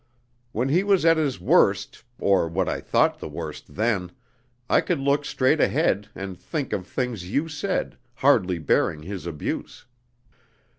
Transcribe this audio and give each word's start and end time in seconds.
When 0.51 0.69
he 0.69 0.83
was 0.83 1.05
at 1.05 1.17
his 1.17 1.39
worst 1.39 2.03
or 2.17 2.47
what 2.47 2.67
I 2.67 2.81
thought 2.81 3.19
the 3.19 3.27
worst 3.29 3.75
then 3.75 4.11
I 4.67 4.81
could 4.81 4.97
look 4.97 5.25
straight 5.25 5.61
ahead, 5.61 6.09
and 6.15 6.35
think 6.39 6.73
of 6.73 6.87
things 6.87 7.29
you 7.29 7.47
said, 7.47 7.99
hardly 8.15 8.57
bearing 8.57 9.03
his 9.03 9.27
abuse. 9.27 9.85